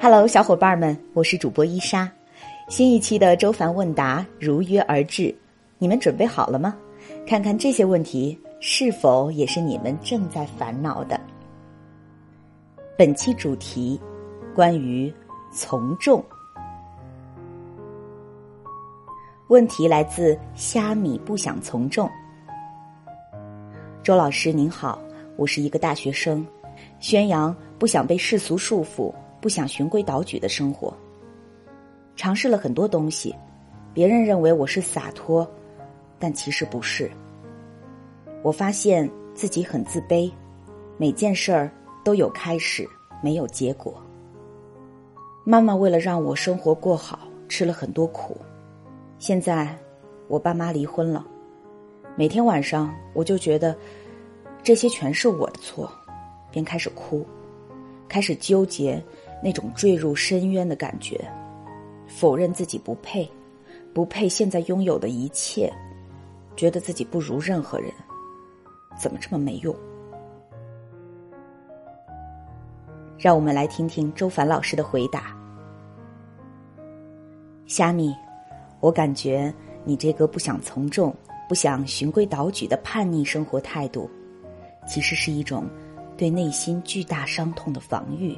[0.00, 2.08] Hello，小伙伴们，我是主播伊莎。
[2.68, 5.34] 新一期的周凡问答如约而至，
[5.76, 6.76] 你们准备好了吗？
[7.26, 11.20] 看看这些问题是否也是你们正在烦恼的。
[12.96, 14.00] 本期主题
[14.54, 15.12] 关于
[15.52, 16.24] 从众。
[19.48, 22.08] 问题来自虾米不想从众。
[24.04, 25.02] 周老师您好，
[25.34, 26.46] 我是一个大学生，
[27.00, 29.12] 宣扬不想被世俗束缚。
[29.40, 30.92] 不想循规蹈矩的生活，
[32.16, 33.34] 尝试了很多东西，
[33.94, 35.48] 别人认为我是洒脱，
[36.18, 37.10] 但其实不是。
[38.42, 40.30] 我发现自己很自卑，
[40.96, 41.70] 每件事儿
[42.04, 42.88] 都有开始，
[43.22, 43.94] 没有结果。
[45.44, 48.36] 妈妈为了让我生活过好，吃了很多苦。
[49.18, 49.76] 现在
[50.26, 51.26] 我爸妈离婚了，
[52.16, 53.76] 每天晚上我就觉得
[54.62, 55.90] 这些全是我的错，
[56.50, 57.24] 便开始哭，
[58.08, 59.02] 开始纠结。
[59.42, 61.18] 那种坠入深渊的感觉，
[62.06, 63.28] 否认自己不配，
[63.94, 65.72] 不配现在拥有的一切，
[66.56, 67.92] 觉得自己不如任何人，
[68.98, 69.74] 怎么这么没用？
[73.16, 75.36] 让我们来听听周凡老师的回答。
[77.66, 78.14] 虾米，
[78.80, 79.52] 我感觉
[79.84, 81.14] 你这个不想从众、
[81.48, 84.08] 不想循规蹈矩的叛逆生活态度，
[84.86, 85.68] 其实是一种
[86.16, 88.36] 对内心巨大伤痛的防御。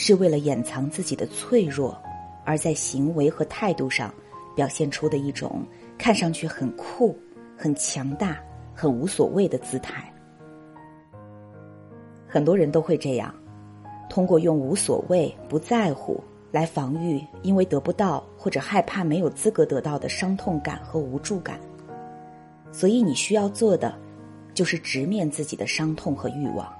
[0.00, 2.00] 是为了掩藏自己的脆弱，
[2.44, 4.14] 而在行为和态度上
[4.54, 5.60] 表现出的一种
[5.98, 7.18] 看上去很酷、
[7.56, 8.38] 很强大、
[8.72, 10.08] 很无所谓的姿态。
[12.28, 13.34] 很多人都会这样，
[14.08, 21.58] 通过用无所谓、不在乎来防御因为得不到或者害怕没有资格得到的伤痛感和无助感。
[22.70, 23.98] 所以你需要做的，
[24.54, 26.72] 就是直面自己的伤痛和欲望。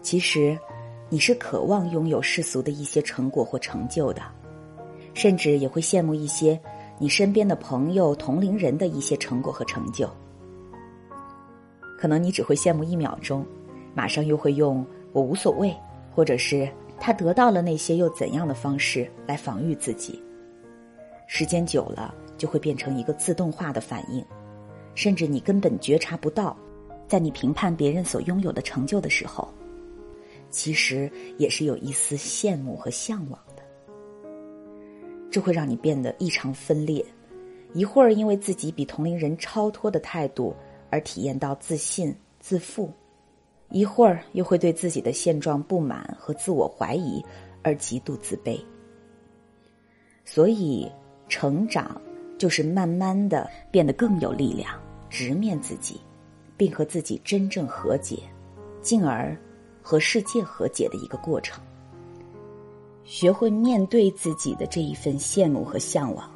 [0.00, 0.56] 其实。
[1.08, 4.22] 你是渴望拥有世俗的一些成果或成就的，
[5.14, 6.60] 甚至也会羡慕一些
[6.98, 10.10] 你身边的朋友、同龄人的一些成果和成就。
[11.96, 13.46] 可能你只会羡慕一秒钟，
[13.94, 14.84] 马上又会用
[15.14, 15.72] “我无所谓”
[16.12, 16.68] 或者是
[16.98, 20.20] 他得到了那些又怎样的方式来防御自己。
[21.28, 24.24] 时间久了，就会变成一个自动化的反应，
[24.96, 26.56] 甚至你根本觉察不到，
[27.06, 29.48] 在你评判别人所拥有的成就的时候。
[30.50, 33.62] 其实也是有一丝羡慕和向往的，
[35.30, 37.04] 这会让你变得异常分裂。
[37.74, 40.54] 一会儿因为自己比同龄人超脱的态度
[40.88, 42.90] 而体验到自信自负，
[43.70, 47.22] 一会儿又会对自己的现状不满和自我怀疑
[47.62, 48.58] 而极度自卑。
[50.24, 50.90] 所以，
[51.28, 52.00] 成长
[52.38, 54.80] 就是慢慢的变得更有力量，
[55.10, 56.00] 直面自己，
[56.56, 58.20] 并和自己真正和解，
[58.80, 59.36] 进而。
[59.88, 61.62] 和世界和解的一个过程，
[63.04, 66.28] 学会面对自己的这一份羡慕和向往，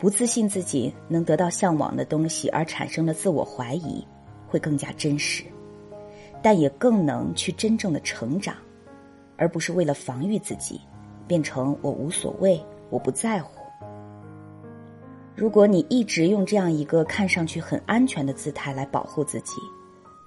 [0.00, 4.04] 不自信自己能得到向往的东西而产生的自我怀疑，
[4.48, 5.44] 会更加真实，
[6.42, 8.56] 但也更能去真正的成长，
[9.36, 10.80] 而不是为了防御自己，
[11.28, 13.62] 变成我无所谓，我不在乎。
[15.36, 19.52] 如果你一直用这样一个看上去很安全的姿态来保护自己。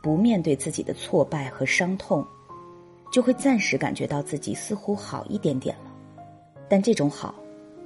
[0.04, 2.28] 不面对自己的挫败和伤痛，
[3.10, 5.90] 就会暂时感觉到自己似乎好一点点了，
[6.68, 7.34] 但这种好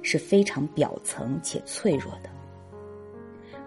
[0.02, 2.28] 是非常表层且脆弱的。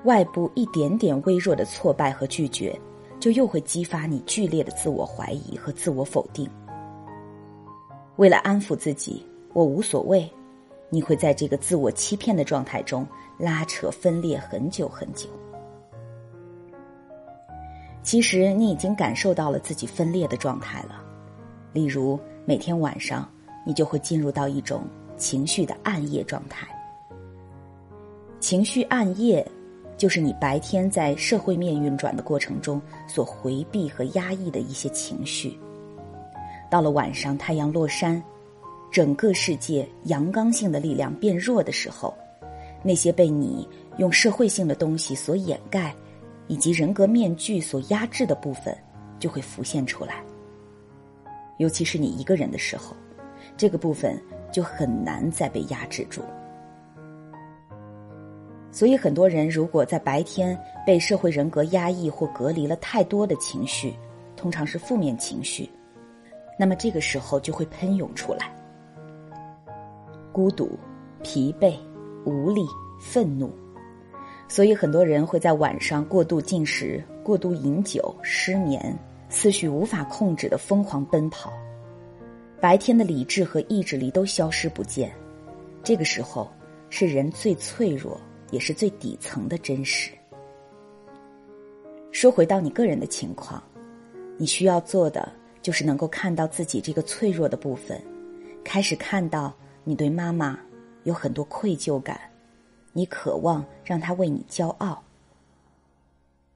[0.04, 2.78] 外部一点点微弱的挫败和拒绝，
[3.22, 6.50] 就又会激发你剧烈的自我怀疑和自我否定。
[8.18, 10.30] 为了安抚自己，我无所谓，
[10.90, 13.08] 你会在这个自我欺骗的状态中
[13.38, 15.30] 拉扯分裂很久很久。
[18.04, 21.04] 其实你已经感受到了自己分裂的状态了，
[21.72, 23.30] 例如每天晚上
[23.66, 24.84] 你就会进入到一种
[25.18, 26.68] 情绪的暗夜状态。
[28.40, 29.46] 情绪暗夜，
[29.98, 35.56] 就是你白天在社会面运转的过程中所回避和压抑的一些情绪。
[36.70, 38.22] 到了晚上，太阳落山，
[38.92, 42.12] 整个世界阳刚性的力量变弱的时候，
[42.82, 43.68] 那些被你
[43.98, 45.94] 用社会性的东西所掩盖。
[46.48, 48.78] 以及人格面具所压制的部分，
[49.20, 50.24] 就会浮现出来。
[51.58, 52.96] 尤其是你一个人的时候，
[53.56, 54.20] 这个部分
[54.52, 56.22] 就很难再被压制住。
[58.72, 60.58] 所以，很多人如果在白天
[60.88, 63.94] 被社会人格压抑或隔离了太多的情绪，
[64.36, 65.70] 通常是负面情绪，
[66.58, 68.50] 那么这个时候就会喷涌出来：
[70.32, 70.80] 孤独、
[71.22, 71.76] 疲惫、
[72.26, 72.66] 无力、
[73.00, 73.52] 愤怒。
[74.52, 78.94] 所以，很多人会在晚上过度进食、过度饮酒、失眠，
[79.30, 81.54] 思绪无法控制的疯狂奔跑。
[82.60, 85.10] 白天的理智和意志力都消失不见。
[85.82, 86.52] 这个时候
[86.90, 88.20] 是人最脆弱，
[88.50, 90.12] 也是最底层的真实。
[92.12, 93.64] 说回到你个人的情况，
[94.38, 95.32] 你需要做的
[95.62, 98.04] 就是能够看到自己这个脆弱的部分，
[98.66, 99.56] 开始看到
[99.86, 100.60] 你对妈妈
[101.04, 102.20] 有很多愧疚感，
[102.94, 105.02] 你渴望让他为你骄傲，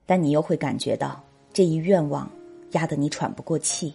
[0.06, 1.24] 但你又会感觉到
[1.54, 2.30] 这一愿望
[2.72, 3.94] 压得你喘不过气。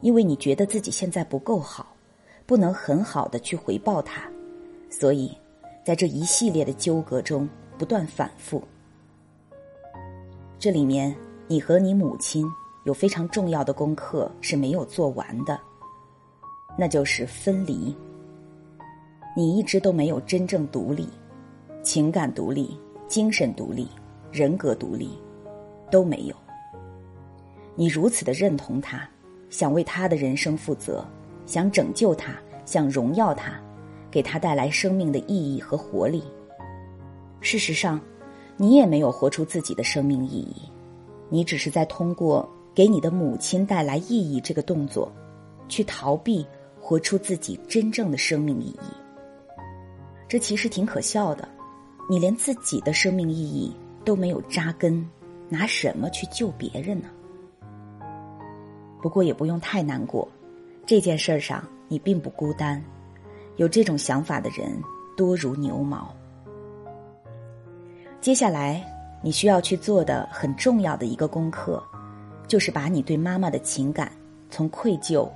[0.00, 1.94] 因为你觉得自己现在不够好，
[2.46, 4.30] 不能很好的去回报他，
[4.88, 5.36] 所以
[5.84, 8.62] 在这一系列的纠葛中不断反复。
[10.56, 11.14] 这里面，
[11.48, 12.46] 你和你母亲
[12.84, 15.58] 有非常重要的功课是没有做完的，
[16.76, 17.92] 那就是分离。
[19.38, 21.06] 你一直都没有真正独立，
[21.80, 22.76] 情感独立、
[23.06, 23.86] 精神独立、
[24.32, 25.10] 人格独立
[25.92, 26.34] 都没有。
[27.76, 29.08] 你如此的认同他。
[29.48, 31.04] 想为他的人生负责，
[31.46, 32.34] 想拯救他，
[32.66, 33.52] 想荣耀他，
[34.10, 36.20] 给他带来生命的意义和活力。
[37.40, 38.00] 事实上，
[38.56, 40.62] 你也没有活出自己的生命意义，
[41.28, 45.12] 你只是在通过给你的母亲带来意义这个动作，
[45.68, 46.44] 去逃避
[46.80, 49.07] 活出自己真正的生命意义。
[50.28, 51.48] 这其实挺可笑的，
[52.08, 55.08] 你连自己的生命意义都没有扎根，
[55.48, 57.08] 拿什么去救别人呢？
[59.00, 60.28] 不过也不用太难过，
[60.84, 62.82] 这件事儿上你并不孤单，
[63.56, 64.70] 有这种想法的人
[65.16, 66.14] 多如牛毛。
[68.20, 68.84] 接下来
[69.22, 71.82] 你需要去做的很重要的一个功课，
[72.46, 74.12] 就是把你对妈妈的情感
[74.50, 75.26] 从愧疚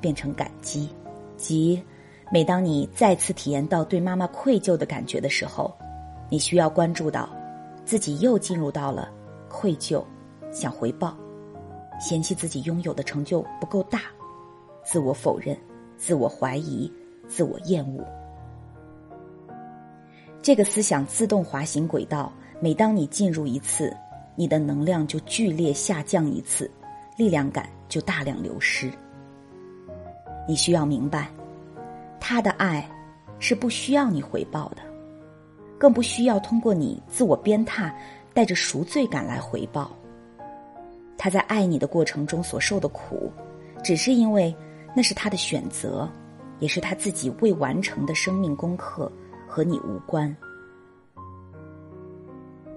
[0.00, 0.90] 变成感激，
[1.38, 1.82] 即
[2.32, 5.70] 每当你再次体验到对妈妈愧疚的感觉的时候，
[6.30, 7.28] 你需要关注到
[7.84, 9.10] 自己又进入到了
[9.50, 10.02] 愧疚，
[10.50, 11.14] 想回报。
[12.00, 14.00] 嫌弃自己拥有的成就不够大，
[14.82, 15.54] 自我否认、
[15.98, 16.90] 自我怀疑、
[17.28, 18.02] 自我厌恶。
[20.40, 23.94] 这个思想自动滑行轨道，每当你进入一次，
[24.34, 26.68] 你的能量就剧烈下降一次，
[27.18, 28.90] 力量感就大量流失。
[30.48, 31.28] 你需要明白，
[32.24, 32.88] 他的爱
[33.40, 34.82] 是不需要你回报的，
[35.76, 37.92] 更不需要通过你自我鞭挞、
[38.32, 39.90] 带着赎罪感来回报。
[41.18, 43.28] 他在爱你的过程中所受的苦，
[43.82, 44.54] 只是因为
[44.94, 46.08] 那是他的选择，
[46.60, 49.10] 也是他自己未完成的生命功课，
[49.48, 50.34] 和你无关。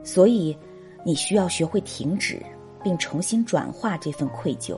[0.04, 0.58] 所以，
[1.06, 2.42] 你需要学会停止，
[2.84, 4.76] 并重新转化这份愧疚，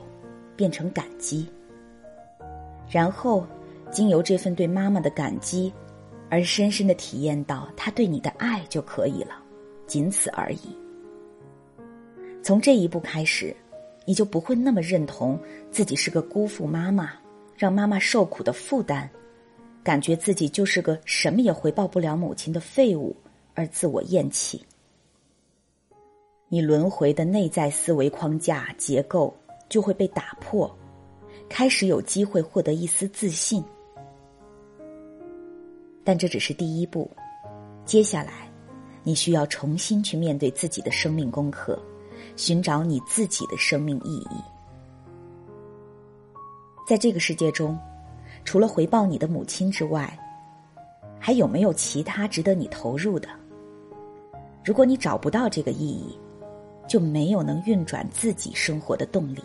[0.54, 1.48] 变成感激。
[2.86, 3.46] 然后，
[3.90, 5.72] 经由这份对妈妈的感激，
[6.28, 9.42] 而深深的体验到他对你的爱就可以了，
[9.86, 10.76] 仅此而已。
[12.42, 13.54] 从这一步开始，
[14.04, 15.38] 你就不会那么认同
[15.70, 17.12] 自己是个辜负妈妈、
[17.56, 19.08] 让妈妈受苦的负担，
[19.82, 23.14] 感觉自己就是个什么也回报不了母亲的废物，
[23.54, 24.64] 而自我厌弃。
[26.48, 29.36] 你轮回的内在思维框架结构
[29.68, 30.74] 就会被打破，
[31.48, 33.62] 开始有机会获得一丝自信。
[36.08, 37.06] 但这只是第一步，
[37.84, 38.50] 接下来，
[39.02, 41.78] 你需要重新去面对自己的生命功课。
[42.34, 44.40] 寻找你自己的生命意义。
[46.86, 47.78] 在这个世界中，
[48.42, 50.18] 除了回报你的母亲之外，
[51.20, 53.28] 还有没有其他值得你投入的？
[54.64, 56.18] 如果你找不到这个意义，
[56.88, 59.44] 就没有能运转自己生活的动力。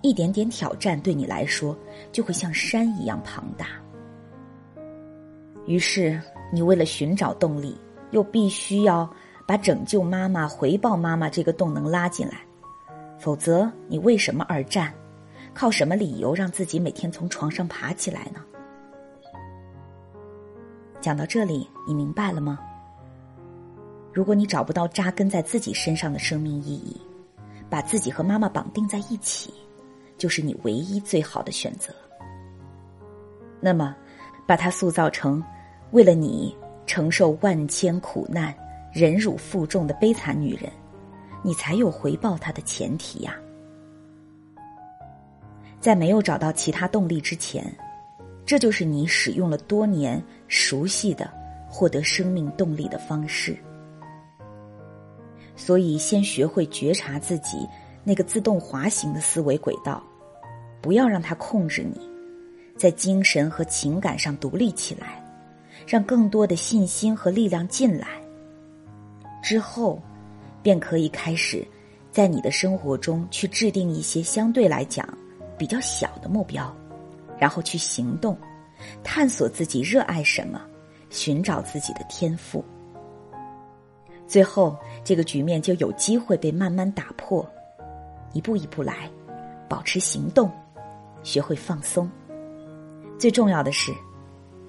[0.00, 1.76] 一点点挑战对你来说，
[2.10, 3.66] 就会像山一样庞大。
[5.68, 6.20] 于是，
[6.52, 7.78] 你为了寻找动力，
[8.10, 9.08] 又必须要。
[9.46, 12.42] 把拯救妈妈、回报妈妈这个动能拉进来，
[13.18, 14.92] 否则你为什么而战？
[15.54, 18.44] 靠什么理由让自己每天从床上爬起来呢？
[21.00, 22.58] 讲到这里，你明白了吗？
[24.12, 27.00] 如果你找不到扎根在自己身上的生命意义，
[27.70, 29.54] 把自己和妈妈绑定在一起，
[30.18, 31.90] 就是你唯一最好的选择。
[33.60, 33.96] 那么，
[34.46, 35.42] 把它塑造成
[35.90, 38.54] 为了你承受万千苦难。
[38.90, 40.72] 忍辱负重的悲惨女人，
[41.44, 43.36] 你才有回报她的前提呀。
[45.78, 47.70] 在没有找到其他动力之前，
[48.46, 51.30] 这就是你使用了多年熟悉的
[51.68, 53.56] 获得生命动力的方式。
[55.54, 57.68] 所以，先学会觉察自己
[58.02, 60.02] 那个自动滑行的思维轨道，
[60.80, 62.00] 不要让它控制你，
[62.74, 65.22] 在精神和情感上独立起来，
[65.88, 68.08] 让更多的信心和力量进来。
[69.42, 69.98] 之后，
[70.62, 71.66] 便可以开始，
[72.12, 75.08] 在你的生活中去制定一些相对来讲
[75.56, 76.70] 比较小的目标，
[77.38, 78.36] 然后去行动，
[79.02, 80.60] 探索自己热爱什么，
[81.08, 82.62] 寻找自己的天赋。
[84.26, 87.48] 最后，这个局面就有机会被慢慢打破。
[88.34, 89.10] 一步一步来，
[89.66, 90.52] 保持行动，
[91.22, 92.10] 学会放松。
[93.18, 93.90] 最重要的是，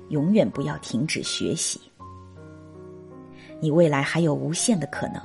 [0.09, 1.79] 永远不要停止学习。
[3.61, 5.21] 你未来还有无限的可能，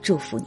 [0.00, 0.46] 祝福你。